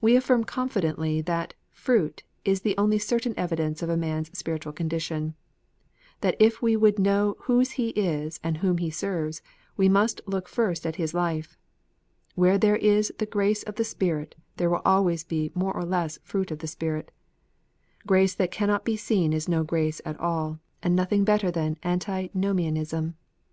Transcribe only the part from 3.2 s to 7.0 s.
evidence of a man s spiritual condition; that if we would